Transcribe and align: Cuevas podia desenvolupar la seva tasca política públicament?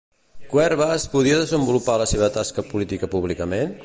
Cuevas 0.53 1.03
podia 1.15 1.37
desenvolupar 1.43 1.99
la 2.03 2.07
seva 2.13 2.31
tasca 2.39 2.65
política 2.73 3.15
públicament? 3.17 3.77